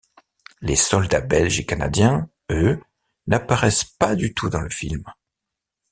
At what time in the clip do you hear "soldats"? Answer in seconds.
0.77-1.21